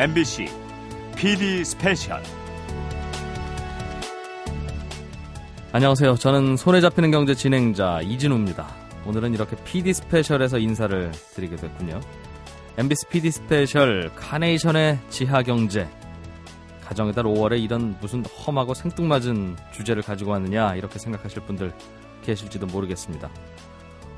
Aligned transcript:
MBC 0.00 0.46
PD 1.14 1.62
스페셜 1.62 2.22
안녕하세요. 5.72 6.14
저는 6.14 6.56
손에 6.56 6.80
잡히는 6.80 7.10
경제 7.10 7.34
진행자 7.34 8.00
이진우입니다. 8.00 8.66
오늘은 9.04 9.34
이렇게 9.34 9.56
PD 9.62 9.92
스페셜에서 9.92 10.56
인사를 10.56 11.12
드리게 11.34 11.56
됐군요. 11.56 12.00
MBC 12.78 13.08
PD 13.10 13.30
스페셜 13.30 14.10
카네이션의 14.16 15.00
지하 15.10 15.42
경제. 15.42 15.86
가정의 16.82 17.12
달 17.12 17.24
5월에 17.24 17.62
이런 17.62 17.94
무슨 18.00 18.24
험하고 18.24 18.72
생뚱맞은 18.72 19.58
주제를 19.74 20.02
가지고 20.02 20.30
왔느냐 20.30 20.76
이렇게 20.76 20.98
생각하실 20.98 21.42
분들 21.42 21.74
계실지도 22.24 22.64
모르겠습니다. 22.68 23.28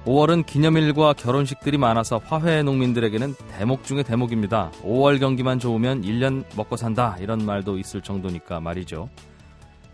5월은 0.05 0.47
기념일과 0.47 1.13
결혼식들이 1.13 1.79
많아서 1.79 2.19
화훼 2.19 2.65
농민들에게는 2.65 3.35
대목 3.53 3.85
중의 3.85 4.03
대목입니다. 4.03 4.73
5월 4.83 5.21
경기만 5.21 5.61
좋으면 5.61 6.03
1년 6.03 6.45
먹고 6.57 6.77
산다 6.77 7.17
이런 7.21 7.45
말도 7.47 7.79
있을 7.79 8.01
정도니까 8.01 8.59
말이죠. 8.59 9.09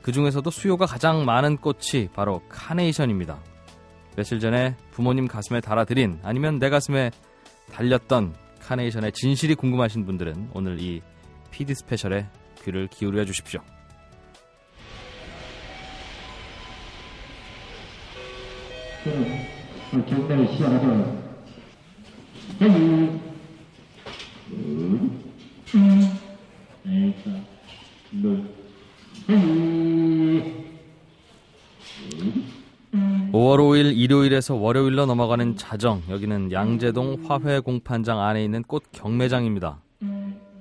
그 0.01 0.11
중에서도 0.11 0.51
수요가 0.51 0.87
가장 0.87 1.27
많은 1.27 1.59
꽃이 1.59 2.09
바로 2.15 2.41
카네이션입니다. 2.49 3.39
며칠 4.16 4.41
전에 4.41 4.77
부모님 4.93 5.29
가슴에 5.29 5.61
달아드린 5.61 6.21
아니면 6.23 6.59
내 6.59 6.71
가슴에 6.71 7.11
달렸던 7.71 8.35
카네이션의 8.63 9.13
진실이 9.13 9.57
궁금하신 9.57 10.07
분들은 10.07 10.51
오늘 10.55 10.80
이 10.80 11.02
PD 11.51 11.75
스페셜에 11.75 12.27
귀를 12.65 12.88
기울여 12.88 13.27
주십시오. 13.27 13.61
경매를 19.91 20.47
너 28.23 28.37
하니 29.26 30.59
5월 33.32 33.59
5일 33.59 33.96
일요일에서 33.96 34.54
월요일로 34.54 35.07
넘어가는 35.07 35.57
자정. 35.57 36.02
여기는 36.09 36.52
양재동 36.52 37.24
화훼 37.26 37.60
공판장 37.60 38.20
안에 38.20 38.43
있는 38.43 38.63
꽃 38.63 38.85
경매장입니다. 38.93 39.80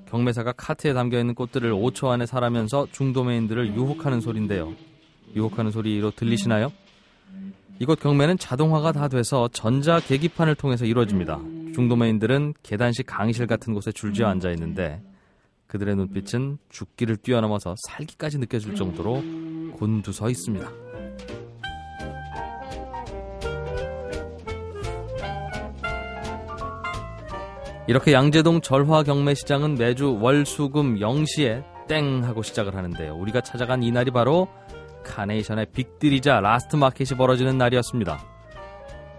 경매사가 0.09 0.53
카트에 0.53 0.93
담겨 0.93 1.19
있는 1.19 1.33
꽃들을 1.35 1.71
5초 1.73 2.09
안에 2.09 2.25
사라면서 2.25 2.87
중도매인들을 2.91 3.75
유혹하는 3.75 4.21
소리인데요. 4.21 4.73
유혹하는 5.35 5.71
소리로 5.71 6.11
들리시나요? 6.11 6.71
이곳 7.80 8.00
경매는 8.00 8.38
자동화가 8.39 8.92
다 8.92 9.08
돼서 9.08 9.50
전자 9.53 10.00
계기판을 10.00 10.56
통해서 10.56 10.86
이루어집니다. 10.86 11.39
중도매인들은 11.75 12.56
계단식 12.64 13.06
강의실 13.06 13.45
같은 13.45 13.73
곳에 13.73 13.92
줄지어 13.92 14.28
앉아 14.28 14.50
있는데 14.52 15.02
그들의 15.67 15.95
눈빛은 15.95 16.58
죽기를 16.70 17.17
뛰어넘어서 17.17 17.75
살기까지 17.88 18.39
느껴질 18.39 18.75
정도로 18.75 19.22
곤두서 19.78 20.30
있습니다. 20.30 20.72
이렇게 27.88 28.11
양재동 28.11 28.61
절화 28.61 29.03
경매 29.03 29.33
시장은 29.33 29.75
매주 29.75 30.17
월수금 30.20 31.00
0시에 31.00 31.64
땡 31.88 32.23
하고 32.23 32.42
시작을 32.42 32.75
하는데요. 32.75 33.16
우리가 33.16 33.42
찾아간 33.42 33.81
이날이 33.83 34.11
바로 34.11 34.50
카네이션의 35.08 35.67
빅딜이자 35.73 36.41
last 36.41 36.75
market이 36.75 37.17
벌어지는 37.17 37.58
날이었습니다. 37.58 38.19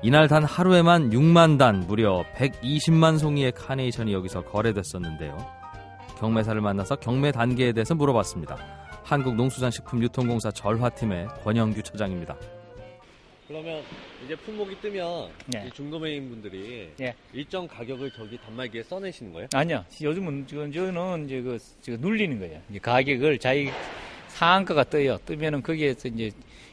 이날 0.03 0.28
단 0.28 0.45
하루에만 0.45 1.11
6만 1.11 1.58
단, 1.58 1.80
무려 1.80 2.25
120만 2.36 3.19
송이의 3.19 3.53
카네이션이 3.53 4.12
여기서 4.12 4.45
거래됐었는데요. 4.45 5.36
경매사를 6.18 6.61
만나서 6.61 6.96
경매 6.96 7.33
단계에 7.33 7.73
대해서 7.73 7.95
물어봤습니다. 7.95 8.57
한국농수산식품유통공사 9.02 10.51
절화팀의 10.51 11.29
권영규 11.42 11.83
처장입니다. 11.83 12.36
그러면 13.48 13.83
이제 14.24 14.36
품목이 14.36 14.79
뜨면 14.83 15.30
네. 15.46 15.64
이 15.67 15.70
중도매인 15.70 16.29
분들이 16.29 16.91
예. 17.01 17.14
일정 17.33 17.67
가격을 17.67 18.11
저기 18.11 18.36
단말기에 18.45 18.83
써내시는 18.83 19.33
거예요? 19.33 19.48
아니요. 19.55 19.85
요즘은 20.02 20.46
지금 20.46 20.70
저는 20.70 21.24
이제 21.24 21.41
그 21.41 21.58
지금 21.80 21.98
눌리는 22.02 22.39
거예요. 22.39 22.61
이제 22.68 22.79
가격을 22.79 23.39
자기 23.39 23.70
상한가가 24.42 24.84
떠요. 24.84 25.18
뜨면은 25.26 25.62
거기에서 25.62 26.06
이제 26.08 26.30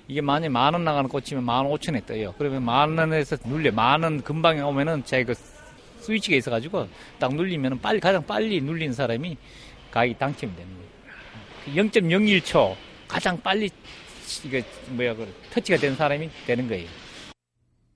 이게 0.08 0.22
만약 0.22 0.52
만 0.52 0.74
원 0.76 0.84
나가는 0.84 1.10
꽃이면 1.10 1.44
만 1.44 1.66
오천에 1.66 2.06
떠요. 2.06 2.36
그러면 2.38 2.64
만 2.64 2.96
원에서 2.96 3.38
눌려. 3.44 3.72
만 3.72 4.04
원 4.04 4.22
금방에 4.22 4.62
오면은 4.62 5.04
자기 5.04 5.24
그 5.26 5.34
스위치가 6.00 6.38
있어가지고 6.38 6.88
딱 7.18 7.34
눌리면은 7.34 7.82
빨리 7.82 8.00
가장 8.00 8.24
빨리 8.24 8.62
눌린 8.62 8.94
사람이 8.94 9.36
가격이 9.90 10.20
당첨이 10.20 10.56
되는 10.56 10.70
거예요. 10.76 11.90
0.01초 11.90 12.76
가장 13.08 13.42
빨리 13.42 13.72
이거 14.44 14.62
뭐야 14.92 15.16
그 15.16 15.28
터치가 15.52 15.80
된 15.80 15.96
사람이 15.96 16.30
되는 16.46 16.68
거예요. 16.68 16.88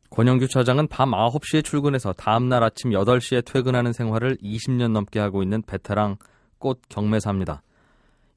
권영규 0.09 0.47
처장은 0.47 0.87
밤 0.87 1.11
9시에 1.11 1.63
출근해서 1.63 2.13
다음날 2.13 2.63
아침 2.63 2.89
8시에 2.89 3.45
퇴근하는 3.45 3.93
생활을 3.93 4.37
20년 4.37 4.91
넘게 4.93 5.19
하고 5.19 5.43
있는 5.43 5.61
베테랑 5.61 6.17
꽃 6.57 6.81
경매사입니다. 6.89 7.61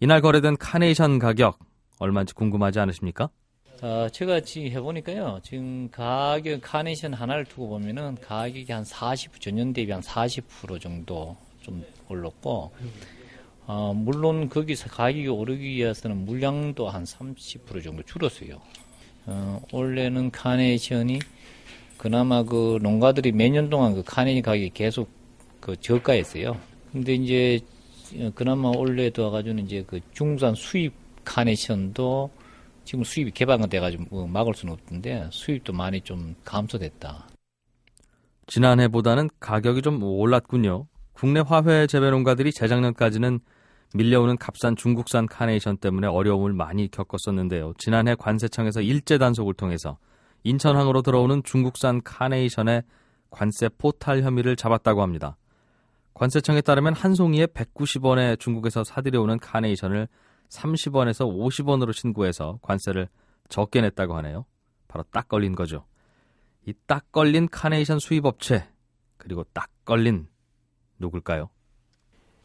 이날 0.02 0.20
거래된 0.20 0.56
카네이션 0.56 1.20
가격 1.20 1.60
얼마인지 2.00 2.34
궁금하지 2.34 2.80
않으십니까? 2.80 3.30
어, 3.82 4.08
제가 4.10 4.40
지금 4.40 4.66
해보니까요. 4.72 5.38
지금 5.44 5.88
가격 5.92 6.60
카네이션 6.60 7.14
하나를 7.14 7.44
두고 7.44 7.68
보면은 7.68 8.16
가격이 8.20 8.72
한 8.72 8.82
40, 8.84 9.40
전년 9.40 9.72
대비 9.72 9.92
한 9.92 10.00
40% 10.00 10.80
정도 10.80 11.36
좀 11.60 11.84
올랐고, 12.08 12.72
어, 13.66 13.92
물론 13.94 14.48
거기서 14.48 14.88
가격이 14.88 15.28
오르기 15.28 15.62
위해서는 15.64 16.24
물량도 16.24 16.88
한 16.88 17.04
30% 17.04 17.84
정도 17.84 18.02
줄었어요. 18.02 18.60
어, 19.26 19.60
원래는 19.70 20.32
카네이션이 20.32 21.20
그나마 21.96 22.42
그 22.42 22.80
농가들이 22.82 23.30
몇 23.30 23.50
년 23.52 23.70
동안 23.70 23.94
그 23.94 24.02
카네이션 24.04 24.42
가격이 24.42 24.70
계속 24.74 25.08
그 25.60 25.80
저가였어요. 25.80 26.58
근데 26.90 27.14
이제 27.14 27.60
어, 27.62 27.66
그나마 28.34 28.68
올해 28.68 29.10
도 29.10 29.24
와가지고는 29.24 29.64
이제 29.64 29.84
그 29.86 30.00
중산 30.12 30.54
수입 30.54 30.92
카네이션도 31.24 32.30
지금 32.84 33.04
수입이 33.04 33.30
개방은 33.30 33.68
돼가지고 33.68 34.04
뭐 34.10 34.26
막을 34.26 34.54
수는 34.54 34.74
없던데 34.74 35.28
수입도 35.30 35.72
많이 35.72 36.00
좀 36.00 36.34
감소됐다. 36.44 37.26
지난해보다는 38.46 39.30
가격이 39.40 39.82
좀 39.82 40.02
올랐군요. 40.02 40.86
국내 41.12 41.40
화훼 41.40 41.86
재배 41.86 42.10
농가들이 42.10 42.52
재작년까지는 42.52 43.40
밀려오는 43.94 44.36
값싼 44.38 44.74
중국산 44.74 45.26
카네이션 45.26 45.76
때문에 45.76 46.06
어려움을 46.06 46.52
많이 46.52 46.90
겪었었는데요. 46.90 47.74
지난해 47.78 48.14
관세청에서 48.14 48.80
일제 48.80 49.18
단속을 49.18 49.54
통해서 49.54 49.98
인천항으로 50.44 51.02
들어오는 51.02 51.42
중국산 51.44 52.02
카네이션의 52.02 52.82
관세 53.30 53.68
포탈 53.78 54.22
혐의를 54.22 54.56
잡았다고 54.56 55.02
합니다. 55.02 55.36
관세청에 56.14 56.60
따르면 56.60 56.94
한 56.94 57.14
송이에 57.14 57.46
190원에 57.46 58.38
중국에서 58.38 58.84
사들여오는 58.84 59.38
카네이션을 59.38 60.08
30원에서 60.48 61.26
50원으로 61.26 61.92
신고해서 61.92 62.58
관세를 62.62 63.08
적게 63.48 63.80
냈다고 63.80 64.14
하네요. 64.16 64.44
바로 64.88 65.04
딱 65.10 65.28
걸린 65.28 65.54
거죠. 65.54 65.86
이 66.66 66.72
딱 66.86 67.10
걸린 67.10 67.48
카네이션 67.48 67.98
수입업체 67.98 68.64
그리고 69.16 69.44
딱 69.52 69.68
걸린 69.84 70.26
누굴까요? 70.98 71.48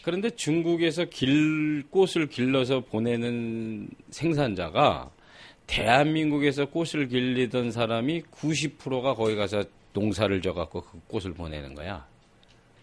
그런데 0.03 0.29
중국에서 0.29 1.05
길, 1.05 1.84
꽃을 1.89 2.28
길러서 2.29 2.81
보내는 2.85 3.89
생산자가 4.09 5.11
대한민국에서 5.67 6.66
꽃을 6.67 7.09
길리던 7.09 7.72
사람이 7.72 8.23
90%가 8.31 9.14
거기 9.16 9.35
가서 9.35 9.64
농사를 9.93 10.41
져갖고 10.41 10.81
그 10.81 10.99
꽃을 11.08 11.34
보내는 11.34 11.75
거야. 11.75 12.08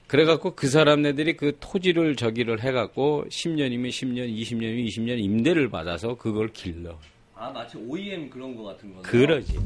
그래갖고 0.07 0.55
그 0.55 0.69
사람네들이 0.69 1.37
그 1.37 1.57
토지를 1.61 2.17
저기를 2.17 2.63
해갖고 2.63 3.25
10년이면 3.29 3.89
10년, 3.89 4.29
20년이면 4.29 4.87
20년 4.87 5.19
임대를 5.19 5.71
받아서 5.71 6.17
그걸 6.17 6.49
길러. 6.49 6.99
아 7.35 7.51
마치 7.51 7.79
OEM 7.79 8.31
그런 8.31 8.55
거 8.55 8.65
같은 8.65 8.91
거네요. 8.91 9.03
그러지. 9.03 9.59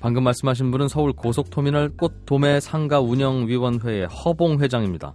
방금 0.00 0.24
말씀하신 0.24 0.70
분은 0.70 0.88
서울 0.88 1.12
고속터미널 1.12 1.96
꽃도매 1.96 2.60
상가 2.60 3.00
운영위원회의 3.00 4.06
허봉 4.06 4.60
회장입니다. 4.60 5.14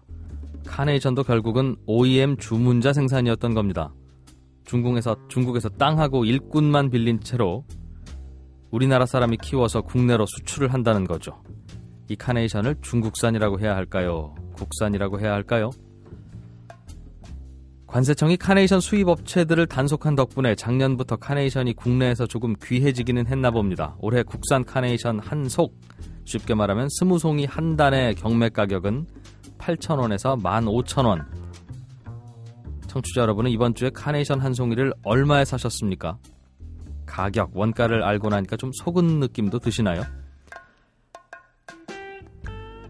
카네이션도 0.67 1.23
결국은 1.23 1.75
OEM 1.87 2.37
주문자 2.37 2.93
생산이었던 2.93 3.55
겁니다. 3.55 3.93
중국에서 4.65 5.15
중국에서 5.27 5.69
땅하고 5.69 6.25
일꾼만 6.25 6.91
빌린 6.91 7.19
채로 7.19 7.65
우리나라 8.75 9.05
사람이 9.05 9.37
키워서 9.37 9.83
국내로 9.83 10.25
수출을 10.25 10.73
한다는 10.73 11.05
거죠. 11.05 11.41
이 12.09 12.17
카네이션을 12.17 12.75
중국산이라고 12.81 13.61
해야 13.61 13.73
할까요? 13.73 14.35
국산이라고 14.53 15.21
해야 15.21 15.31
할까요? 15.31 15.69
관세청이 17.87 18.35
카네이션 18.35 18.81
수입 18.81 19.07
업체들을 19.07 19.65
단속한 19.67 20.15
덕분에 20.15 20.55
작년부터 20.55 21.15
카네이션이 21.15 21.73
국내에서 21.75 22.27
조금 22.27 22.53
귀해지기는 22.61 23.27
했나 23.27 23.49
봅니다. 23.49 23.95
올해 23.99 24.23
국산 24.23 24.65
카네이션 24.65 25.19
한 25.19 25.47
속, 25.47 25.79
쉽게 26.25 26.53
말하면 26.53 26.89
스무 26.99 27.17
송이 27.17 27.45
한 27.45 27.77
단의 27.77 28.15
경매 28.15 28.49
가격은 28.49 29.07
8,000원에서 29.57 30.37
15,000원. 30.43 31.23
청취자 32.87 33.21
여러분은 33.21 33.51
이번 33.51 33.73
주에 33.73 33.89
카네이션 33.89 34.41
한 34.41 34.53
송이를 34.53 34.93
얼마에 35.03 35.45
사셨습니까? 35.45 36.17
가격, 37.05 37.51
원가를 37.53 38.03
알고 38.03 38.29
나니까 38.29 38.57
좀 38.57 38.71
속은 38.73 39.19
느낌도 39.19 39.59
드시나요? 39.59 40.03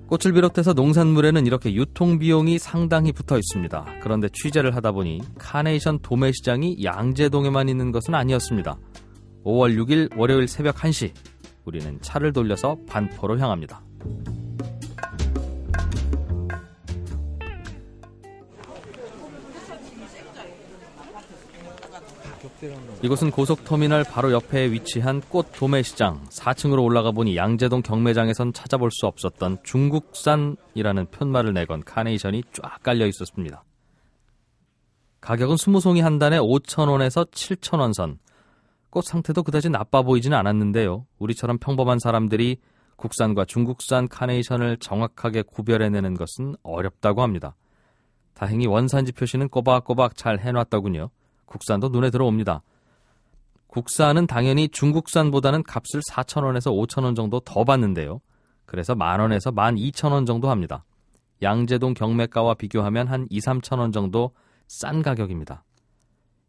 꽃을 0.08 0.34
비롯해서 0.34 0.74
농산물에는 0.74 1.48
이렇게 1.48 1.74
유통 1.74 2.20
비용이 2.20 2.60
상당히 2.60 3.12
붙어 3.12 3.38
있습니다. 3.38 3.86
그런데 4.02 4.30
취재를 4.32 4.76
하다 4.76 4.92
보니 4.92 5.20
카네이션 5.40 6.00
도매 6.00 6.32
시장이 6.32 6.84
양재동에만 6.84 7.70
있는 7.70 7.92
것은 7.92 8.14
아니었습니다. 8.14 8.78
5월 9.44 9.76
6일 9.78 10.16
월요일 10.16 10.48
새벽 10.48 10.76
1시 10.76 11.12
우리는 11.66 12.00
차를 12.02 12.34
돌려서 12.34 12.78
반포로 12.88 13.40
향합니다. 13.40 13.82
이곳은 23.02 23.32
고속터미널 23.32 24.04
바로 24.04 24.32
옆에 24.32 24.72
위치한 24.72 25.22
꽃 25.22 25.52
도매시장 25.54 26.24
4층으로 26.30 26.84
올라가 26.84 27.12
보니 27.12 27.36
양재동 27.36 27.82
경매장에선 27.82 28.54
찾아볼 28.54 28.90
수 28.92 29.06
없었던 29.08 29.60
중국산이라는 29.64 31.06
편말을 31.12 31.54
내건 31.54 31.84
카네이션이 31.84 32.44
쫙 32.52 32.82
깔려 32.84 33.06
있었습니다. 33.08 33.64
가격은 35.22 35.56
20송이 35.56 36.02
한 36.02 36.20
단에 36.20 36.38
5천원에서 36.38 37.30
7천원 37.32 37.94
선. 37.94 38.20
꽃 38.90 39.04
상태도 39.04 39.44
그다지 39.44 39.70
나빠 39.70 40.04
보이지는 40.04 40.38
않았는데요. 40.38 41.06
우리처럼 41.20 41.58
평범한 41.58 42.00
사람들이 42.00 42.58
국산과 42.96 43.46
중국산 43.46 44.08
카네이션을 44.08 44.78
정확하게 44.78 45.42
구별해내는 45.42 46.14
것은 46.14 46.56
어렵다고 46.64 47.22
합니다. 47.22 47.56
다행히 48.34 48.68
원산지 48.68 49.14
표시는 49.14 49.50
꼬박꼬박 49.50 50.16
잘 50.16 50.40
해놨더군요. 50.40 51.10
국산도 51.46 51.90
눈에 51.90 52.10
들어옵니다. 52.10 52.62
국산은 53.68 54.26
당연히 54.28 54.70
중국산보다는 54.70 55.64
값을 55.64 56.02
4,000원에서 56.10 56.72
5,000원 56.72 57.16
정도 57.16 57.40
더 57.42 57.64
받는데요. 57.64 58.22
그래서 58.66 58.96
만원에서 58.96 59.52
12,000원 59.52 60.26
정도 60.26 60.50
합니다. 60.50 60.86
양재동 61.42 61.94
경매가와 61.94 62.54
비교하면 62.54 63.08
한 63.08 63.28
2, 63.30 63.40
3,000원 63.40 63.94
정도 63.94 64.32
싼 64.68 65.02
가격입니다. 65.02 65.64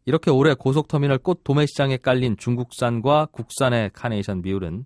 이렇게 0.05 0.31
올해 0.31 0.53
고속터미널 0.53 1.17
꽃 1.17 1.43
도매시장에 1.43 1.97
깔린 1.97 2.37
중국산과 2.37 3.27
국산의 3.33 3.91
카네이션 3.93 4.41
비율은 4.41 4.85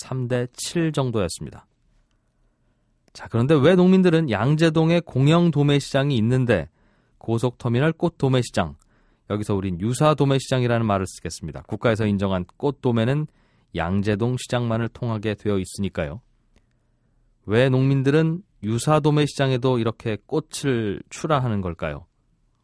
3대 0.00 0.48
7 0.52 0.92
정도였습니다. 0.92 1.66
자, 3.12 3.26
그런데 3.28 3.54
왜 3.54 3.74
농민들은 3.74 4.30
양재동에 4.30 5.00
공영 5.00 5.50
도매시장이 5.50 6.16
있는데 6.18 6.68
고속터미널 7.18 7.92
꽃 7.92 8.16
도매시장, 8.16 8.76
여기서 9.30 9.54
우린 9.54 9.80
유사 9.80 10.14
도매 10.14 10.38
시장이라는 10.38 10.84
말을 10.84 11.06
쓰겠습니다. 11.06 11.62
국가에서 11.62 12.04
인정한 12.06 12.44
꽃 12.56 12.80
도매는 12.82 13.28
양재동 13.76 14.36
시장만을 14.36 14.88
통하게 14.88 15.34
되어 15.34 15.58
있으니까요. 15.58 16.20
왜 17.46 17.68
농민들은 17.68 18.42
유사 18.64 19.00
도매 19.00 19.26
시장에도 19.26 19.78
이렇게 19.78 20.18
꽃을 20.26 21.00
출하하는 21.08 21.60
걸까요? 21.60 22.06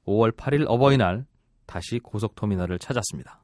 5월 0.06 0.32
8일 0.32 0.64
어버이날 0.66 1.24
다시 1.66 2.00
고속터미널을 2.00 2.78
찾았습니다. 2.78 3.40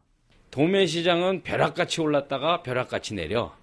도매 0.50 0.86
시장은 0.86 1.42
벼락같이 1.42 2.00
올랐다가 2.00 2.62
벼락같이 2.62 3.14
내려. 3.14 3.54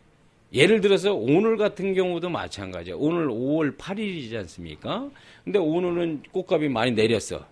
예를 0.52 0.82
들어서 0.82 1.14
오늘 1.14 1.58
같은 1.58 1.94
경우도 1.94 2.30
마찬가지예요. 2.30 2.98
오늘 2.98 3.28
5월 3.28 3.78
8일이지 3.78 4.36
않습니까? 4.40 5.08
근데 5.44 5.60
오늘은 5.60 6.24
꽃값이 6.32 6.70
많이 6.70 6.92
내렸어. 6.92 7.46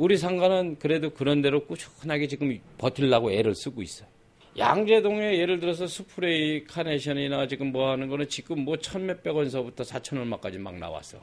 우리 0.00 0.16
상가는 0.16 0.78
그래도 0.78 1.10
그런 1.10 1.42
대로 1.42 1.66
꾸준하게 1.66 2.26
지금 2.26 2.58
버틸라고 2.78 3.32
애를 3.32 3.54
쓰고 3.54 3.82
있어요. 3.82 4.08
양재동에 4.56 5.36
예를 5.36 5.60
들어서 5.60 5.86
스프레이 5.86 6.64
카네이션이나 6.64 7.46
지금 7.46 7.70
뭐 7.70 7.90
하는 7.90 8.08
거는 8.08 8.26
지금 8.30 8.64
뭐 8.64 8.78
천 8.78 9.04
몇백 9.04 9.36
원서부터 9.36 9.84
사천 9.84 10.18
얼마까지 10.20 10.58
막 10.58 10.74
나왔어. 10.78 11.18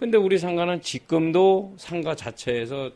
근데 0.00 0.18
우리 0.18 0.38
상가는 0.38 0.82
지금도 0.82 1.74
상가 1.76 2.16
자체에서 2.16 2.90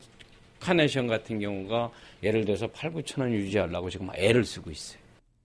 카네이션 0.59 1.07
같은 1.07 1.39
경우가 1.39 1.93
예를 2.25 2.45
들어서 2.45 2.67
8, 2.67 2.93
9천 2.93 3.21
원 3.21 3.33
유지하려고 3.33 3.89
지금 3.91 4.09
애를 4.17 4.45
쓰고 4.45 4.73
있어요. 4.73 4.99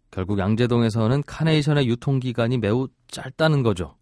결국 0.09 0.39
양재동에서는 0.39 1.21
카네이션의 1.27 1.87
유통기간이 1.87 2.57
매우 2.57 2.87
짧다는 3.09 3.61
거죠. 3.61 3.95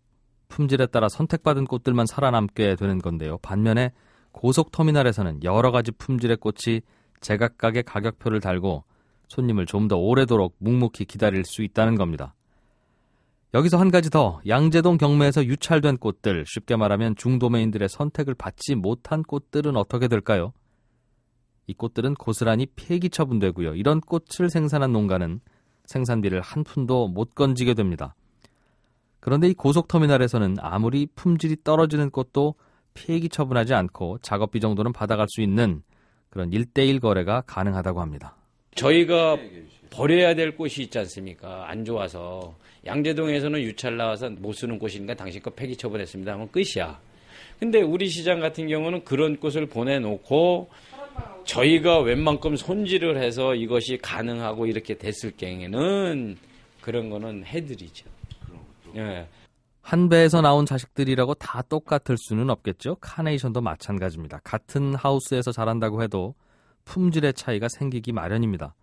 품질에 0.47 0.85
따라 0.85 1.09
선택받은 1.09 1.65
꽃들만 1.65 2.05
살아남게 2.05 2.77
되는 2.77 2.99
건데요. 2.99 3.37
반면에 3.39 3.91
고속터미널에서는 4.37 5.43
여러 5.43 5.71
가지 5.71 5.91
품질의 5.91 6.37
꽃이 6.37 6.81
제각각의 7.21 7.83
가격표를 7.83 8.39
달고 8.39 8.83
손님을 9.29 9.65
좀 9.65 9.87
더 9.87 9.97
오래도록 9.97 10.55
묵묵히 10.59 11.05
기다릴 11.05 11.43
수 11.43 11.63
있다는 11.63 11.95
겁니다. 11.95 12.35
여기서 13.53 13.77
한 13.77 13.89
가지 13.89 14.09
더 14.11 14.39
양재동 14.47 14.97
경매에서 14.97 15.45
유찰된 15.45 15.97
꽃들, 15.97 16.45
쉽게 16.45 16.75
말하면 16.75 17.15
중도매인들의 17.15 17.89
선택을 17.89 18.35
받지 18.35 18.75
못한 18.75 19.23
꽃들은 19.23 19.75
어떻게 19.75 20.07
될까요? 20.07 20.53
이 21.65 21.73
꽃들은 21.73 22.13
고스란히 22.13 22.67
폐기 22.75 23.09
처분되고요. 23.09 23.73
이런 23.73 24.01
꽃을 24.01 24.49
생산한 24.49 24.91
농가는 24.91 25.39
생산비를 25.85 26.41
한 26.41 26.63
푼도 26.63 27.07
못 27.07 27.33
건지게 27.33 27.73
됩니다. 27.73 28.13
그런데 29.19 29.47
이 29.47 29.53
고속터미널에서는 29.55 30.57
아무리 30.59 31.07
품질이 31.15 31.57
떨어지는 31.63 32.11
꽃도 32.11 32.55
폐기 32.97 33.29
처분하지 33.29 33.73
않고 33.73 34.19
작업비 34.21 34.59
정도는 34.59 34.91
받아갈 34.91 35.27
수 35.29 35.41
있는 35.41 35.83
그런 36.29 36.49
1대1 36.49 36.99
거래가 36.99 37.41
가능하다고 37.45 38.01
합니다. 38.01 38.35
저희가 38.75 39.37
버려야 39.89 40.35
될 40.35 40.55
꽃이 40.55 40.73
있지 40.79 40.99
않습니까? 40.99 41.69
안 41.69 41.85
좋아서. 41.85 42.55
양재동에서는 42.85 43.61
유찰 43.61 43.97
나와서 43.97 44.29
못 44.29 44.53
쓰는 44.53 44.79
꽃이니까 44.79 45.13
당신 45.15 45.41
거 45.41 45.49
폐기 45.49 45.75
처분했습니다 45.75 46.33
하면 46.33 46.49
끝이야. 46.51 46.99
근데 47.59 47.81
우리 47.81 48.07
시장 48.07 48.39
같은 48.39 48.67
경우는 48.67 49.03
그런 49.03 49.37
꽃을 49.37 49.65
보내놓고 49.65 50.69
저희가 51.45 51.99
웬만큼 51.99 52.55
손질을 52.55 53.21
해서 53.21 53.55
이것이 53.55 53.97
가능하고 53.97 54.67
이렇게 54.67 54.97
됐을 54.97 55.35
경우에는 55.35 56.37
그런 56.81 57.09
거는 57.09 57.45
해드리죠. 57.45 58.05
예. 58.95 59.27
한 59.87 60.09
배에서 60.09 60.41
나온 60.41 60.65
자식들이라고 60.65 61.35
다 61.35 61.61
똑같을 61.61 62.17
수는 62.17 62.49
없겠죠. 62.49 62.95
카네이션도 62.95 63.61
마찬가지입니다. 63.61 64.41
같은 64.43 64.93
하우스에서 64.93 65.53
자란다고 65.53 66.03
해도 66.03 66.35
품질의 66.83 67.33
차이가 67.35 67.69
생기기 67.69 68.11
마련입니다. 68.11 68.75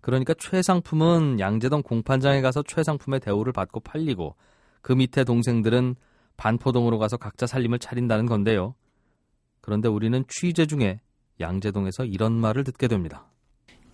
그러니까 0.00 0.34
최상품은 0.36 1.38
양재동 1.38 1.84
공판장에 1.84 2.40
가서 2.40 2.64
최상품의 2.64 3.20
대우를 3.20 3.52
받고 3.52 3.78
팔리고 3.78 4.34
그 4.82 4.92
밑에 4.92 5.22
동생들은 5.22 5.94
반포동으로 6.36 6.98
가서 6.98 7.16
각자 7.16 7.46
살림을 7.46 7.78
차린다는 7.78 8.26
건데요. 8.26 8.74
그런데 9.60 9.88
우리는 9.88 10.24
취재 10.26 10.66
중에 10.66 11.00
양재동에서 11.38 12.06
이런 12.06 12.32
말을 12.32 12.64
듣게 12.64 12.88
됩니다. 12.88 13.30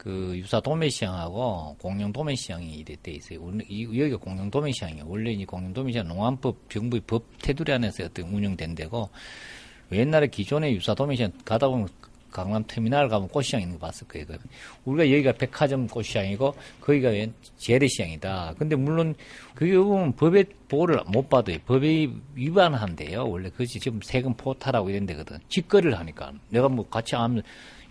그 0.06 0.34
유사 0.36 0.60
도매시장하고 0.60 1.78
공영 1.80 2.12
도매시장이 2.12 2.84
돼 2.84 3.10
있어요. 3.10 3.40
이 3.68 3.82
여기가 3.86 4.18
공영 4.18 4.48
도매시장이에요. 4.52 5.04
원래 5.04 5.32
이 5.32 5.44
공영 5.44 5.72
도매시장 5.72 6.06
농안법 6.06 6.70
정부의 6.70 7.02
법 7.08 7.24
테두리 7.42 7.72
안에서 7.72 8.04
어떤 8.04 8.26
운영된 8.26 8.76
데고 8.76 9.10
옛날에 9.90 10.28
기존의 10.28 10.76
유사 10.76 10.94
도매시장 10.94 11.32
가다 11.44 11.66
보면 11.66 11.88
강남 12.30 12.62
터미널 12.64 13.08
가면 13.08 13.26
꽃시장 13.30 13.60
있는 13.60 13.80
거 13.80 13.86
봤을 13.86 14.06
거예요. 14.06 14.26
우리가 14.84 15.10
여기가 15.10 15.32
백화점 15.32 15.88
꽃시장이고 15.88 16.54
거기가 16.82 17.10
재래시장이다. 17.56 18.54
근데 18.58 18.76
물론 18.76 19.16
그게 19.56 19.76
보면 19.76 20.12
법의 20.12 20.44
보호를 20.68 21.00
못 21.08 21.28
받아요. 21.28 21.58
법에 21.66 22.08
위반한대요. 22.34 23.28
원래 23.28 23.48
그것이 23.50 23.80
지금 23.80 23.98
세금 24.04 24.34
포탈하고 24.34 24.88
이런 24.88 25.04
데거든. 25.04 25.38
직거래를 25.48 25.98
하니까 25.98 26.32
내가 26.50 26.68
뭐 26.68 26.88
같이 26.88 27.16
하면 27.16 27.42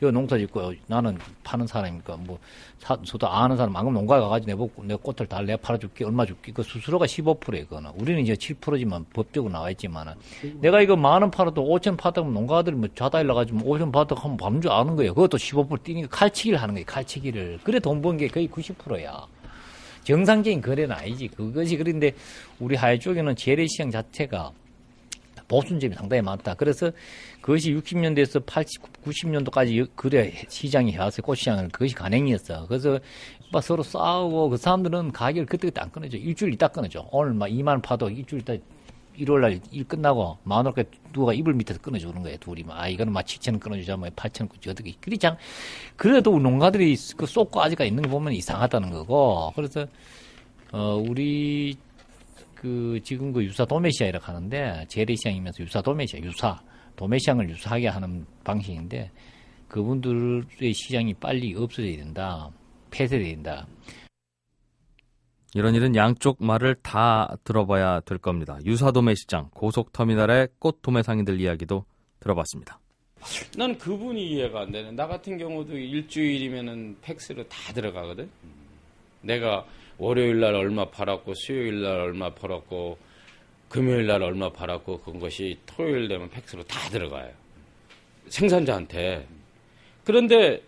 여 0.05 0.11
농사 0.11 0.37
짓고 0.37 0.73
나는 0.87 1.17
파는 1.43 1.67
사람이니까 1.67 2.17
뭐 2.17 2.39
사, 2.79 2.97
저도 3.03 3.27
아는 3.27 3.57
사람 3.57 3.73
방금 3.73 3.93
농가에 3.93 4.19
가가지고 4.19 4.51
내보고 4.51 4.83
내 4.85 4.95
꽃을 4.95 5.27
다 5.27 5.41
내가 5.41 5.57
팔아줄게 5.57 6.05
얼마 6.05 6.25
줄게. 6.25 6.51
그 6.51 6.61
수수료가 6.63 7.05
15%에 7.05 7.63
그거는. 7.63 7.91
우리는 7.95 8.21
이제 8.21 8.33
7%지만 8.33 9.05
법적으로 9.13 9.51
나와 9.51 9.69
있지만은. 9.71 10.13
내가 10.61 10.81
이거 10.81 10.95
만 10.95 11.21
원 11.21 11.31
팔아도 11.31 11.63
5천 11.63 11.97
팔다면 11.97 12.33
농가들이 12.33 12.75
뭐 12.75 12.87
자다 12.93 13.21
일러가지고 13.21 13.59
5천 13.59 13.91
팔다 13.91 14.15
하면 14.17 14.37
밤줄 14.37 14.71
아는 14.71 14.95
거예요. 14.95 15.13
그것도 15.13 15.37
15% 15.37 15.83
뛰니까 15.83 16.07
칼치기를 16.09 16.61
하는 16.61 16.75
거예요 16.75 16.85
칼치기를. 16.85 17.59
그래 17.63 17.79
돈 17.79 18.01
번 18.01 18.17
게 18.17 18.27
거의 18.27 18.47
90%야. 18.47 19.25
정상적인 20.03 20.61
거래는 20.61 20.95
아니지. 20.95 21.27
그것이 21.29 21.77
그런데 21.77 22.13
우리 22.59 22.75
하회 22.75 22.99
쪽에는 22.99 23.35
재래시장 23.35 23.89
자체가 23.89 24.51
보순점이 25.47 25.95
상당히 25.95 26.21
많다. 26.21 26.53
그래서 26.55 26.91
그것이 27.41 27.73
60년대에서 27.73 28.45
80, 28.45 28.81
90년도까지 29.03 29.89
그래 29.95 30.33
시장이 30.47 30.91
해왔어요. 30.93 31.21
꽃시장은 31.23 31.69
그것이 31.69 31.95
간행이었어. 31.95 32.67
그래서 32.67 32.99
막 33.51 33.63
서로 33.63 33.83
싸우고 33.83 34.49
그 34.49 34.57
사람들은 34.57 35.11
가격을 35.11 35.45
그때그때 35.45 35.81
안 35.81 35.91
끊어줘. 35.91 36.17
일주일 36.17 36.53
있다 36.53 36.69
끊어줘. 36.69 37.07
오늘 37.11 37.33
막 37.33 37.47
2만 37.47 37.67
원 37.67 37.81
파도 37.81 38.09
일주일 38.09 38.41
있다 38.41 38.55
일요일 39.17 39.41
날 39.41 39.59
일 39.71 39.83
끝나고 39.85 40.37
만 40.43 40.65
원까지 40.65 40.89
누가 41.13 41.33
이불 41.33 41.53
밑에서 41.53 41.79
끊어주는 41.79 42.21
거예요. 42.21 42.37
둘이 42.37 42.63
막, 42.63 42.79
아, 42.79 42.87
이거는 42.87 43.13
막 43.13 43.23
7천 43.25 43.51
원 43.51 43.59
끊어주자, 43.59 43.95
뭐 43.97 44.09
8천 44.09 44.41
원 44.41 44.49
끊어주자. 44.49 44.71
어떻게. 44.71 44.93
그렇지 44.99 45.27
않, 45.27 45.37
그래도 45.95 46.37
농가들이 46.37 46.97
그 47.15 47.25
쏟고 47.25 47.61
아직까 47.61 47.85
있는 47.85 48.03
거 48.03 48.09
보면 48.09 48.33
이상하다는 48.33 48.89
거고. 48.91 49.53
그래서, 49.55 49.85
어, 50.71 51.01
우리, 51.07 51.77
그, 52.65 52.99
지금 53.03 53.31
그 53.31 53.43
유사 53.43 53.63
도매시장이라고 53.63 54.25
하는데, 54.25 54.85
재래시장이면서 54.87 55.63
유사 55.63 55.83
도매시장, 55.83 56.23
유사, 56.23 56.59
도매시장을 56.95 57.47
유사하게 57.51 57.89
하는 57.89 58.25
방식인데, 58.43 59.11
그분들의 59.67 60.73
시장이 60.73 61.13
빨리 61.13 61.53
없어져야 61.53 61.95
된다. 61.95 62.49
폐쇄돼야 62.89 63.35
된다. 63.35 63.67
이런 65.53 65.75
일은 65.75 65.95
양쪽 65.95 66.43
말을 66.43 66.73
다 66.81 67.37
들어봐야 67.43 67.99
될 67.99 68.17
겁니다. 68.17 68.57
유사 68.65 68.91
도매 68.91 69.13
시장, 69.13 69.51
고속터미널의 69.53 70.47
꽃 70.57 70.81
도매 70.81 71.03
상인들 71.03 71.39
이야기도 71.39 71.85
들어봤습니다. 72.19 72.79
난 73.55 73.77
그분이 73.77 74.31
이해가 74.31 74.61
안 74.61 74.71
되네. 74.71 74.91
나 74.91 75.05
같은 75.05 75.37
경우도 75.37 75.77
일주일이면은 75.77 76.97
팩스로 77.03 77.47
다 77.47 77.73
들어가거든. 77.73 78.27
내가 79.21 79.65
월요일 79.97 80.39
날 80.39 80.55
얼마 80.55 80.85
팔았고 80.85 81.33
수요일 81.35 81.81
날 81.81 81.99
얼마 81.99 82.33
팔았고 82.33 82.97
금요일 83.69 84.07
날 84.07 84.23
얼마 84.23 84.49
팔았고 84.49 85.01
그것이 85.01 85.57
토요일 85.65 86.07
되면 86.07 86.29
팩스로 86.29 86.63
다 86.63 86.89
들어가요. 86.89 87.29
생산자한테. 88.27 89.27
그런데 90.03 90.61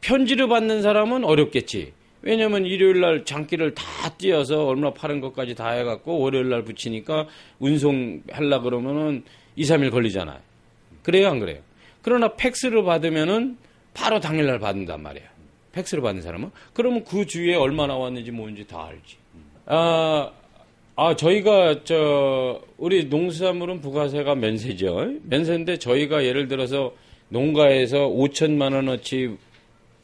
편지를 0.00 0.48
받는 0.48 0.82
사람은 0.82 1.24
어렵겠지. 1.24 1.92
왜냐면 2.22 2.66
일요일 2.66 3.00
날 3.00 3.24
장기를 3.24 3.74
다 3.74 3.84
띄어서 4.18 4.66
얼마 4.66 4.92
파는 4.92 5.20
것까지 5.20 5.54
다 5.54 5.70
해갖고 5.70 6.18
월요일 6.18 6.50
날 6.50 6.64
붙이니까 6.64 7.26
운송하려 7.60 8.60
그러면은 8.60 9.24
2, 9.56 9.62
3일 9.62 9.90
걸리잖아요. 9.90 10.38
그래요, 11.02 11.28
안 11.28 11.40
그래요? 11.40 11.60
그러나 12.02 12.34
팩스를 12.34 12.84
받으면은 12.84 13.56
바로 13.94 14.20
당일 14.20 14.46
날 14.46 14.58
받는단 14.58 15.02
말이에요. 15.02 15.29
팩스를 15.72 16.02
받는 16.02 16.22
사람은. 16.22 16.50
그러면 16.72 17.04
그 17.04 17.26
주에 17.26 17.54
얼마 17.54 17.86
나왔는지 17.86 18.30
뭔지 18.30 18.66
다 18.66 18.86
알지. 18.86 19.16
아, 19.66 20.30
아, 20.96 21.16
저희가, 21.16 21.84
저, 21.84 22.60
우리 22.76 23.04
농수산물은 23.06 23.80
부가세가 23.80 24.34
면세죠. 24.34 25.14
면세인데 25.22 25.78
저희가 25.78 26.24
예를 26.24 26.48
들어서 26.48 26.92
농가에서 27.28 28.08
5천만 28.08 28.74
원어치 28.74 29.36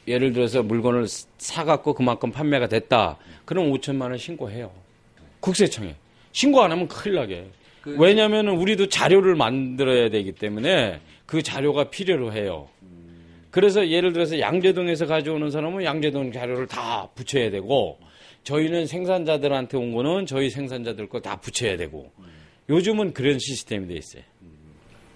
예를 0.07 0.31
들어서 0.31 0.63
물건을 0.63 1.05
사갖고 1.37 1.93
그만큼 1.93 2.31
판매가 2.31 2.67
됐다. 2.67 3.17
그럼 3.45 3.71
5천만 3.73 4.03
원 4.03 4.17
신고해요. 4.17 4.71
국세청에. 5.41 5.95
신고 6.31 6.61
안 6.61 6.71
하면 6.71 6.87
큰일 6.87 7.15
나게. 7.15 7.47
왜냐면은 7.85 8.55
우리도 8.57 8.87
자료를 8.89 9.35
만들어야 9.35 10.09
되기 10.09 10.31
때문에 10.31 10.99
그 11.25 11.41
자료가 11.41 11.85
필요로 11.89 12.33
해요. 12.33 12.67
그래서 13.51 13.87
예를 13.89 14.13
들어서 14.13 14.39
양재동에서 14.39 15.05
가져오는 15.05 15.49
사람은 15.49 15.83
양재동 15.83 16.31
자료를 16.31 16.67
다 16.67 17.09
붙여야 17.15 17.49
되고 17.51 17.97
저희는 18.43 18.85
생산자들한테 18.87 19.77
온 19.77 19.93
거는 19.93 20.25
저희 20.25 20.49
생산자들 20.49 21.09
거 21.09 21.19
다 21.19 21.37
붙여야 21.37 21.77
되고 21.77 22.11
요즘은 22.69 23.13
그런 23.13 23.39
시스템이 23.39 23.87
돼 23.87 23.95
있어요. 23.95 24.23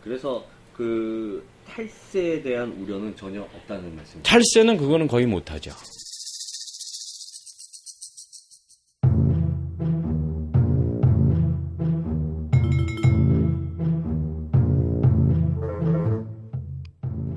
그래서 0.04 0.46
그 0.74 1.46
탈세에 1.68 2.42
대한 2.42 2.72
우려는 2.80 3.16
전혀 3.16 3.42
없다는 3.42 3.96
말씀이죠. 3.96 4.24
탈세는 4.24 4.78
그거는 4.78 5.08
거의 5.08 5.26
못하죠. 5.26 5.72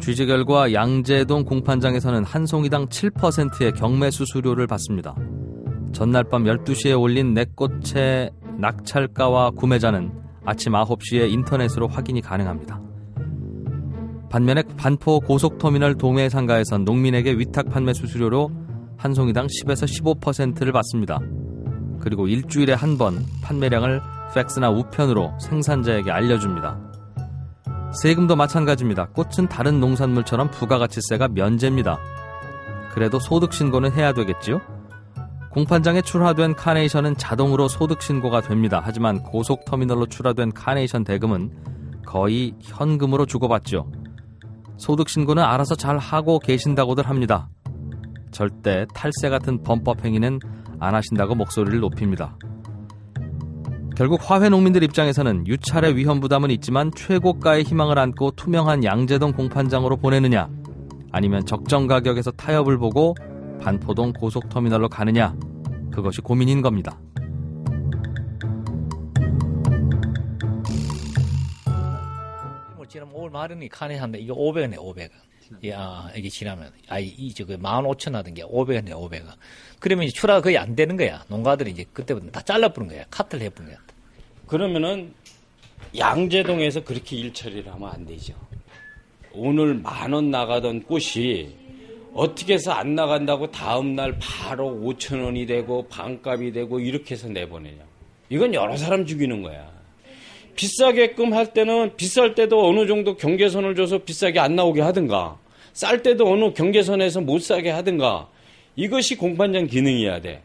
취재 0.04 0.26
결과 0.26 0.74
양재동 0.74 1.44
공판장에서는 1.44 2.24
한 2.24 2.44
송이당 2.44 2.88
7%의 2.88 3.72
경매 3.72 4.10
수수료를 4.10 4.66
받습니다. 4.66 5.14
전날 5.94 6.24
밤 6.24 6.44
12시에 6.44 7.00
올린 7.00 7.32
내꽃의 7.32 8.30
낙찰가와 8.58 9.52
구매자는 9.52 10.12
아침 10.44 10.74
9시에 10.74 11.30
인터넷으로 11.30 11.88
확인이 11.88 12.20
가능합니다. 12.20 12.82
반면에 14.28 14.62
반포 14.76 15.20
고속터미널 15.20 15.94
동해 15.94 16.28
상가에선 16.28 16.84
농민에게 16.84 17.32
위탁 17.32 17.70
판매 17.70 17.94
수수료로 17.94 18.50
한 18.98 19.14
송이당 19.14 19.46
10에서 19.46 20.20
15%를 20.20 20.70
받습니다. 20.70 21.18
그리고 22.00 22.28
일주일에 22.28 22.74
한 22.74 22.98
번 22.98 23.24
판매량을 23.40 24.02
팩스나 24.34 24.68
우편으로 24.68 25.32
생산자에게 25.40 26.10
알려줍니다. 26.10 26.93
세금도 27.94 28.34
마찬가지입니다. 28.34 29.06
꽃은 29.08 29.48
다른 29.48 29.78
농산물처럼 29.78 30.50
부가가치세가 30.50 31.28
면제입니다. 31.28 31.98
그래도 32.92 33.18
소득신고는 33.18 33.92
해야 33.92 34.12
되겠지요? 34.12 34.60
공판장에 35.50 36.02
출하된 36.02 36.56
카네이션은 36.56 37.16
자동으로 37.16 37.68
소득신고가 37.68 38.40
됩니다. 38.40 38.80
하지만 38.84 39.22
고속터미널로 39.22 40.06
출하된 40.06 40.52
카네이션 40.52 41.04
대금은 41.04 41.52
거의 42.04 42.54
현금으로 42.60 43.26
주고받죠. 43.26 43.90
소득신고는 44.76 45.42
알아서 45.42 45.76
잘 45.76 45.98
하고 45.98 46.40
계신다고들 46.40 47.08
합니다. 47.08 47.48
절대 48.32 48.86
탈세 48.92 49.28
같은 49.28 49.62
범법 49.62 50.04
행위는 50.04 50.40
안 50.80 50.96
하신다고 50.96 51.36
목소리를 51.36 51.78
높입니다. 51.78 52.36
결국 53.96 54.20
화훼 54.28 54.48
농민들 54.48 54.82
입장에서는 54.82 55.46
유찰의 55.46 55.96
위험 55.96 56.18
부담은 56.18 56.50
있지만 56.50 56.90
최고가의 56.96 57.62
희망을 57.62 57.96
안고 57.96 58.32
투명한 58.32 58.82
양재동 58.82 59.32
공판장으로 59.32 59.96
보내느냐 59.98 60.48
아니면 61.12 61.46
적정 61.46 61.86
가격에서 61.86 62.32
타협을 62.32 62.76
보고 62.76 63.14
반포동 63.60 64.14
고속터미널로 64.14 64.88
가느냐 64.88 65.36
그것이 65.92 66.20
고민인 66.22 66.60
겁니다. 66.60 66.98
뭐 73.04 73.12
지금 73.12 73.22
올 73.24 73.30
말은 73.30 73.68
칸에 73.68 73.96
한다. 73.96 74.18
이게 74.18 74.32
500원에 74.32 74.76
500원. 74.76 75.10
야, 75.68 76.10
이게 76.16 76.28
지나면, 76.28 76.72
아, 76.88 76.98
이, 76.98 77.32
저거, 77.34 77.54
15,000원 77.56 78.12
하던 78.14 78.34
게 78.34 78.42
500원에 78.42 78.90
500원. 78.90 79.26
그러면 79.78 80.06
이제 80.06 80.14
출하가 80.14 80.40
거의 80.40 80.56
안 80.58 80.74
되는 80.74 80.96
거야. 80.96 81.22
농가들이 81.28 81.70
이제 81.70 81.84
그때부터 81.92 82.30
다 82.30 82.40
잘라버린 82.40 82.88
거야. 82.88 83.04
카트를 83.10 83.44
해버린 83.44 83.70
거야. 83.72 83.80
그러면은 84.46 85.12
양재동에서 85.96 86.82
그렇게 86.84 87.16
일 87.16 87.32
처리를 87.32 87.70
하면 87.72 87.90
안 87.90 88.06
되죠. 88.06 88.34
오늘 89.32 89.74
만 89.74 90.12
원 90.12 90.30
나가던 90.30 90.82
꽃이 90.84 91.54
어떻게 92.14 92.54
해서 92.54 92.72
안 92.72 92.94
나간다고 92.94 93.50
다음날 93.50 94.18
바로 94.20 94.70
5천 94.70 95.24
원이 95.24 95.46
되고 95.46 95.86
반값이 95.88 96.52
되고 96.52 96.78
이렇게 96.80 97.14
해서 97.14 97.28
내보내냐. 97.28 97.82
이건 98.30 98.54
여러 98.54 98.76
사람 98.76 99.04
죽이는 99.04 99.42
거야. 99.42 99.73
비싸게끔 100.54 101.32
할 101.34 101.52
때는 101.52 101.96
비쌀 101.96 102.34
때도 102.34 102.68
어느 102.68 102.86
정도 102.86 103.16
경계선을 103.16 103.74
줘서 103.74 103.98
비싸게 103.98 104.38
안 104.38 104.56
나오게 104.56 104.80
하든가 104.80 105.38
쌀 105.72 106.02
때도 106.02 106.30
어느 106.30 106.52
경계선에서 106.52 107.20
못 107.20 107.42
사게 107.42 107.70
하든가 107.70 108.28
이것이 108.76 109.16
공판장 109.16 109.66
기능이어야 109.66 110.20
돼. 110.20 110.42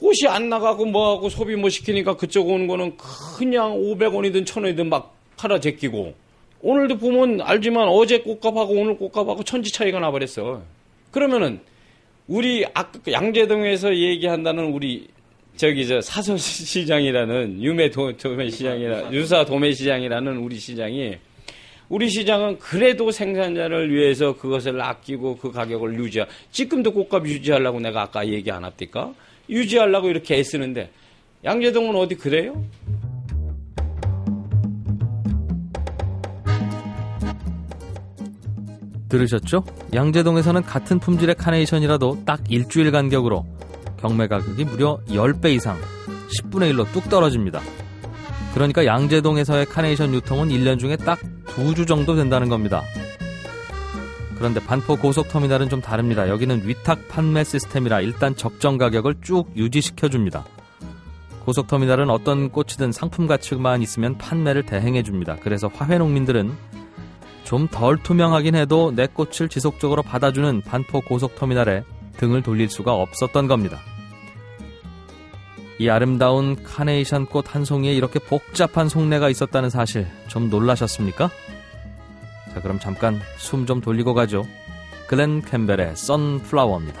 꽃이 0.00 0.28
안 0.28 0.48
나가고 0.48 0.86
뭐하고 0.86 1.28
소비 1.28 1.56
못 1.56 1.70
시키니까 1.70 2.16
그쪽 2.16 2.48
오는 2.48 2.66
거는 2.66 2.96
그냥 3.36 3.72
500원이든 3.78 4.46
1000원이든 4.46 4.88
막 4.88 5.16
팔아 5.36 5.60
제끼고 5.60 6.14
오늘도 6.60 6.98
보면 6.98 7.40
알지만 7.42 7.88
어제 7.88 8.20
꽃값하고 8.20 8.72
오늘 8.74 8.96
꽃값하고 8.96 9.44
천지 9.44 9.72
차이가 9.72 10.00
나버렸어. 10.00 10.62
그러면은 11.10 11.60
우리 12.26 12.64
양재동에서 13.10 13.96
얘기한다는 13.96 14.72
우리 14.72 15.08
저기 15.56 15.86
저 15.86 16.00
사서 16.00 16.36
시장이라는 16.36 17.62
유매 17.62 17.90
도, 17.90 18.14
도매 18.16 18.50
시장이라 18.50 19.12
유사 19.12 19.44
도매 19.44 19.72
시장이라는 19.72 20.36
우리 20.36 20.58
시장이 20.58 21.16
우리 21.88 22.10
시장은 22.10 22.58
그래도 22.58 23.10
생산자를 23.10 23.94
위해서 23.94 24.36
그것을 24.36 24.80
아끼고 24.80 25.36
그 25.36 25.52
가격을 25.52 25.94
유지하. 25.98 26.26
지금도 26.50 26.92
꽃값 26.92 27.24
유지하려고 27.26 27.78
내가 27.78 28.02
아까 28.02 28.26
얘기 28.26 28.50
안 28.50 28.64
합니까? 28.64 29.14
유지하려고 29.48 30.08
이렇게 30.08 30.36
애쓰는데 30.36 30.90
양재동은 31.44 31.94
어디 31.94 32.16
그래요? 32.16 32.64
들으셨죠? 39.08 39.64
양재동에서는 39.94 40.62
같은 40.62 40.98
품질의 40.98 41.36
카네이션이라도 41.36 42.24
딱 42.26 42.40
일주일 42.50 42.90
간격으로 42.90 43.46
경매 43.96 44.26
가격이 44.26 44.64
무려 44.64 44.98
10배 45.08 45.54
이상 45.54 45.78
10분의 46.38 46.72
1로 46.72 46.90
뚝 46.92 47.08
떨어집니다. 47.08 47.60
그러니까 48.54 48.86
양재동에서의 48.86 49.66
카네이션 49.66 50.14
유통은 50.14 50.48
1년 50.48 50.78
중에 50.78 50.96
딱두주 50.96 51.86
정도 51.86 52.14
된다는 52.14 52.48
겁니다. 52.48 52.82
그런데 54.36 54.60
반포 54.60 54.96
고속터미널은 54.96 55.68
좀 55.68 55.80
다릅니다. 55.80 56.28
여기는 56.28 56.66
위탁 56.66 57.08
판매 57.08 57.44
시스템이라 57.44 58.00
일단 58.00 58.36
적정 58.36 58.78
가격을 58.78 59.16
쭉 59.22 59.50
유지시켜줍니다. 59.56 60.44
고속터미널은 61.44 62.10
어떤 62.10 62.50
꽃이든 62.50 62.92
상품 62.92 63.26
가치만 63.26 63.80
있으면 63.80 64.18
판매를 64.18 64.64
대행해줍니다. 64.64 65.36
그래서 65.42 65.68
화훼 65.72 65.98
농민들은 65.98 66.52
좀 67.44 67.68
덜 67.68 67.96
투명하긴 68.02 68.56
해도 68.56 68.92
내 68.94 69.06
꽃을 69.06 69.48
지속적으로 69.48 70.02
받아주는 70.02 70.62
반포 70.62 71.00
고속터미널에 71.02 71.84
등을 72.16 72.42
돌릴 72.42 72.68
수가 72.70 72.94
없었던 72.94 73.46
겁니다. 73.48 73.80
이 75.78 75.88
아름다운 75.90 76.62
카네이션 76.62 77.26
꽃 77.26 77.48
한 77.54 77.64
송이에 77.64 77.92
이렇게 77.94 78.18
복잡한 78.18 78.88
속내가 78.88 79.28
있었다는 79.28 79.68
사실 79.68 80.06
좀 80.26 80.48
놀라셨습니까? 80.48 81.30
자, 82.54 82.62
그럼 82.62 82.78
잠깐 82.78 83.20
숨 83.36 83.66
좀 83.66 83.80
돌리고 83.80 84.14
가죠. 84.14 84.46
글렌 85.06 85.42
캠벨의 85.42 85.94
선플라워입니다. 85.96 87.00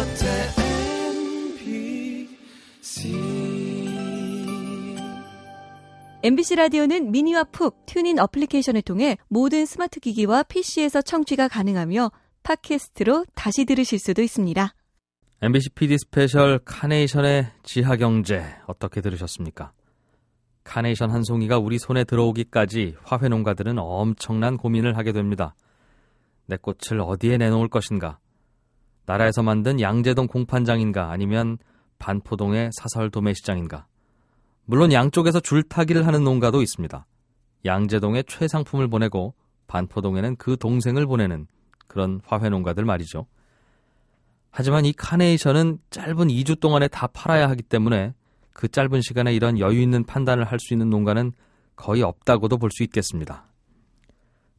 MBC 6.23 6.55
라디오는 6.55 7.11
미니와 7.11 7.45
푹 7.45 7.83
튠인 7.87 8.19
어플리케이션을 8.19 8.83
통해 8.83 9.17
모든 9.27 9.65
스마트 9.65 9.99
기기와 9.99 10.43
PC에서 10.43 11.01
청취가 11.01 11.47
가능하며 11.47 12.11
팟캐스트로 12.43 13.25
다시 13.33 13.65
들으실 13.65 13.97
수도 13.97 14.21
있습니다. 14.21 14.75
MBC 15.41 15.71
PD 15.71 15.97
스페셜 15.97 16.59
카네이션의 16.63 17.47
지하경제 17.63 18.43
어떻게 18.67 19.01
들으셨습니까? 19.01 19.71
카네이션 20.63 21.09
한 21.09 21.23
송이가 21.23 21.57
우리 21.57 21.79
손에 21.79 22.03
들어오기까지 22.03 22.97
화훼 23.03 23.27
농가들은 23.27 23.79
엄청난 23.79 24.57
고민을 24.57 24.97
하게 24.97 25.13
됩니다. 25.13 25.55
내 26.45 26.55
꽃을 26.55 27.01
어디에 27.01 27.37
내놓을 27.37 27.67
것인가? 27.67 28.19
나라에서 29.07 29.41
만든 29.41 29.81
양재동 29.81 30.27
공판장인가 30.27 31.09
아니면 31.09 31.57
반포동의 31.97 32.69
사설 32.73 33.09
도매시장인가? 33.09 33.87
물론 34.65 34.91
양쪽에서 34.91 35.39
줄타기를 35.39 36.07
하는 36.07 36.23
농가도 36.23 36.61
있습니다. 36.61 37.05
양재동에 37.65 38.23
최상품을 38.23 38.87
보내고 38.87 39.33
반포동에는 39.67 40.35
그 40.37 40.57
동생을 40.57 41.05
보내는 41.05 41.47
그런 41.87 42.21
화훼 42.25 42.49
농가들 42.49 42.85
말이죠. 42.85 43.25
하지만 44.49 44.85
이 44.85 44.93
카네이션은 44.93 45.79
짧은 45.89 46.27
2주 46.27 46.59
동안에 46.59 46.87
다 46.87 47.07
팔아야 47.07 47.49
하기 47.49 47.63
때문에 47.63 48.13
그 48.53 48.67
짧은 48.67 49.01
시간에 49.01 49.33
이런 49.33 49.59
여유 49.59 49.81
있는 49.81 50.03
판단을 50.03 50.43
할 50.43 50.59
수 50.59 50.73
있는 50.73 50.89
농가는 50.89 51.31
거의 51.75 52.01
없다고도 52.03 52.57
볼 52.57 52.69
수 52.71 52.83
있겠습니다. 52.83 53.45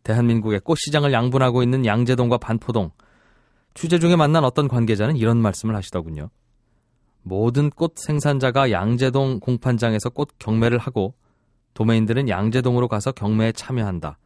대한민국의 0.03 0.61
꽃시장을 0.61 1.13
양분하고 1.13 1.63
있는 1.63 1.87
양재동과 1.87 2.39
반포동. 2.39 2.91
취재 3.75 3.99
중에 3.99 4.17
만난 4.17 4.45
어떤 4.45 4.67
관계자는 4.67 5.17
이런 5.17 5.39
말씀을 5.39 5.77
하시더군요. 5.77 6.31
모든 7.23 7.71
꽃 7.71 7.95
생산자가 7.97 8.71
양재동 8.71 9.41
공판장에서 9.41 10.11
꽃 10.11 10.31
경매를 10.39 10.79
하고 10.79 11.15
도매인들은 11.75 12.29
양재동으로 12.29 12.89
가서 12.89 13.13
경매에 13.13 13.53
참여한다. 13.53 14.19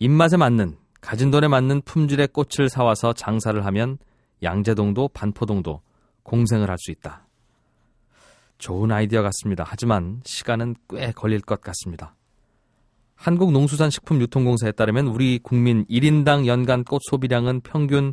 입맛에 0.00 0.36
맞는, 0.36 0.76
가진 1.00 1.30
돈에 1.30 1.48
맞는 1.48 1.82
품질의 1.82 2.28
꽃을 2.28 2.68
사와서 2.68 3.12
장사를 3.12 3.64
하면 3.64 3.98
양재동도 4.42 5.08
반포동도 5.08 5.80
공생을 6.22 6.68
할 6.68 6.76
수 6.78 6.90
있다. 6.90 7.26
좋은 8.58 8.90
아이디어 8.90 9.22
같습니다. 9.22 9.64
하지만 9.66 10.20
시간은 10.24 10.74
꽤 10.88 11.12
걸릴 11.12 11.40
것 11.40 11.60
같습니다. 11.60 12.14
한국농수산식품유통공사에 13.16 14.72
따르면 14.72 15.06
우리 15.06 15.38
국민 15.38 15.84
1인당 15.86 16.46
연간 16.46 16.84
꽃 16.84 17.00
소비량은 17.10 17.60
평균 17.60 18.12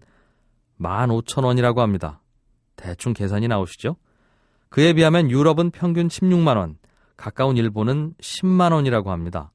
15,000원이라고 0.79 1.77
합니다. 1.77 2.21
대충 2.75 3.13
계산이 3.13 3.47
나오시죠? 3.47 3.95
그에 4.71 4.93
비하면 4.93 5.29
유럽은 5.29 5.71
평균 5.71 6.07
16만원, 6.07 6.77
가까운 7.17 7.57
일본은 7.57 8.13
10만원이라고 8.21 9.07
합니다. 9.07 9.51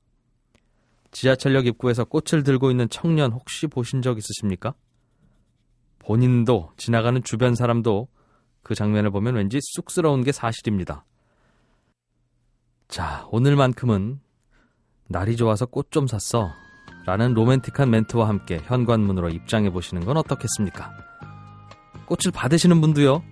지하철역 1.11 1.67
입구에서 1.67 2.05
꽃을 2.05 2.43
들고 2.43 2.71
있는 2.71 2.87
청년 2.91 3.33
혹시 3.33 3.67
보신 3.67 4.03
적 4.03 4.19
있으십니까? 4.19 4.75
본인도 6.01 6.71
지나가는 6.77 7.23
주변 7.23 7.55
사람도 7.55 8.09
그 8.63 8.75
장면을 8.75 9.11
보면 9.11 9.37
왠지 9.37 9.59
쑥스러운 9.63 10.23
게 10.23 10.33
사실입니다. 10.33 11.07
자, 12.87 13.27
오늘만큼은 13.31 14.21
날이 15.09 15.37
좋아서 15.37 15.65
꽃 15.65 15.91
좀 15.91 16.07
샀어. 16.07 16.53
라는 17.07 17.33
로맨틱한 17.33 17.89
멘트와 17.89 18.29
함께 18.29 18.61
현관문으로 18.65 19.31
입장해 19.31 19.71
보시는 19.71 20.05
건 20.05 20.19
어떻겠습니까? 20.19 20.93
꽃을 22.05 22.33
받으시는 22.35 22.83
분도요. 22.83 23.23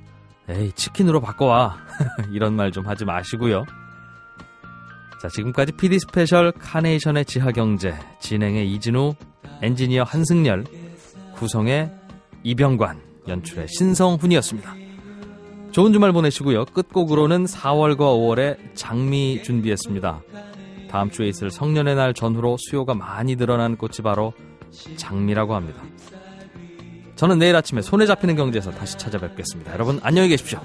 에이, 0.49 0.73
치킨으로 0.73 1.21
바꿔와. 1.21 1.77
이런 2.33 2.55
말 2.55 2.71
좀 2.71 2.87
하지 2.87 3.05
마시고요. 3.05 3.65
자, 5.21 5.29
지금까지 5.29 5.73
PD 5.73 5.99
스페셜 6.01 6.53
카네이션의 6.53 7.25
지하경제 7.25 7.95
진행의 8.21 8.71
이진우, 8.73 9.15
엔지니어 9.63 10.03
한승열, 10.03 10.65
구성의 11.35 11.91
이병관, 12.43 13.01
연출의 13.27 13.69
신성훈이었습니다. 13.69 14.75
좋은 15.73 15.93
주말 15.93 16.13
보내시고요. 16.13 16.67
끝곡으로는 16.67 17.47
4월과 17.47 17.99
5월에 17.99 18.59
장미 18.75 19.43
준비했습니다. 19.43 20.21
다음 20.91 21.11
주에 21.11 21.27
있을 21.29 21.51
성년의 21.51 21.97
날 21.97 22.13
전후로 22.15 22.57
수요가 22.61 22.95
많이 22.95 23.35
늘어난 23.37 23.77
꽃이 23.77 23.97
바로 24.05 24.33
장미라고 24.97 25.55
합니다. 25.55 25.83
저는 27.25 27.39
내일 27.39 27.57
아침에 27.57 27.81
손에 27.81 28.05
잡히는 28.05 28.37
경제에서 28.37 28.71
다시 28.71 28.99
찾아뵙겠습니다. 28.99 29.73
여러분 29.73 29.99
안녕히 30.03 30.29
계십시오. 30.29 30.61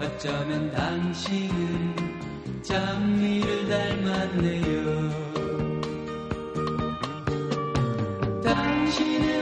어쩌면 0.00 0.72
당신은 0.72 2.62
장미를 2.62 3.68
닮았네요. 3.68 5.10
당신은 8.42 9.33